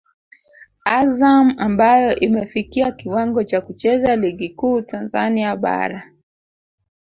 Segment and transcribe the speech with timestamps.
[0.85, 6.11] Azam ambayo imefikia kiwango cha kucheza ligi kuu Tanzania bara